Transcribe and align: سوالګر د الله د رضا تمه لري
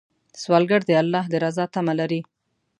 سوالګر 0.41 0.81
د 0.85 0.91
الله 1.01 1.23
د 1.31 1.33
رضا 1.43 1.65
تمه 1.73 1.93
لري 1.99 2.21